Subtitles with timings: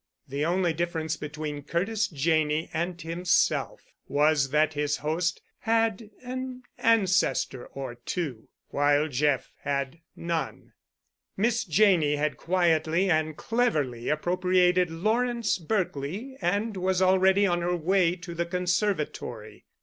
[0.27, 7.67] The only difference between Curtis Janney and himself was that his host had an ancestor
[7.67, 10.73] or two—while Jeff had none.
[11.37, 18.15] Miss Janney had quietly and cleverly appropriated Lawrence Berkely and was already on her way
[18.15, 19.67] to the conservatory.